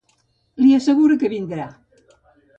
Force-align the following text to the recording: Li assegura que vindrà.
Li 0.61 0.71
assegura 0.77 1.19
que 1.25 1.31
vindrà. 1.35 1.69